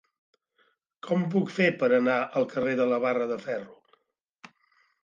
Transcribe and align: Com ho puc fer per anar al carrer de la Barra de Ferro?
Com 1.07 1.25
ho 1.25 1.29
puc 1.35 1.53
fer 1.57 1.67
per 1.83 1.91
anar 1.99 2.17
al 2.41 2.49
carrer 2.55 2.75
de 2.83 2.89
la 2.95 3.01
Barra 3.07 3.31
de 3.35 3.39
Ferro? 3.47 3.79